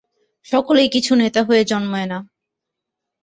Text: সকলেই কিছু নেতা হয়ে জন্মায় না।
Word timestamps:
সকলেই 0.45 0.89
কিছু 0.89 1.11
নেতা 1.15 1.41
হয়ে 1.43 1.63
জন্মায় 1.65 2.05
না। 2.05 2.17